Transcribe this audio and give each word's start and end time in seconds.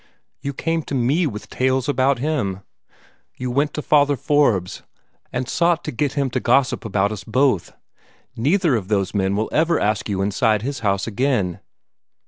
You 0.39 0.51
came 0.55 0.81
to 0.85 0.95
me 0.95 1.27
with 1.27 1.47
tales 1.51 1.87
about 1.87 2.17
him. 2.17 2.61
You 3.35 3.51
went 3.51 3.75
to 3.75 3.83
Father 3.83 4.15
Forbes, 4.15 4.81
and 5.31 5.47
sought 5.47 5.83
to 5.83 5.91
get 5.91 6.13
him 6.13 6.31
to 6.31 6.39
gossip 6.39 6.83
about 6.85 7.11
us 7.11 7.23
both. 7.23 7.75
Neither 8.35 8.75
of 8.75 8.87
those 8.87 9.13
men 9.13 9.35
will 9.35 9.49
ever 9.51 9.79
ask 9.79 10.09
you 10.09 10.23
inside 10.23 10.63
his 10.63 10.79
house 10.79 11.05
again. 11.05 11.59